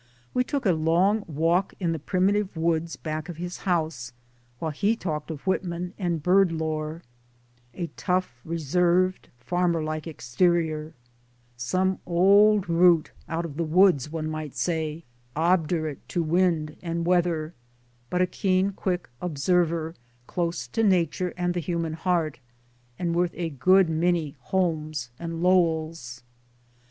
[0.33, 4.13] We took a long walk in the primitive woods back of his house,
[4.57, 7.03] while he talked of Whitman and bird lore
[7.75, 10.95] a tough reserved farmer like exterior,
[11.55, 15.03] some 90 MY DAYS AND DREAMS old root out of the woods one might say
[15.35, 17.53] obdurate to wind and weather
[18.09, 19.93] but a keen quick observer
[20.25, 22.39] close to Nature and the human heart,
[22.97, 26.23] and' worth a good many Holmes and Lowells.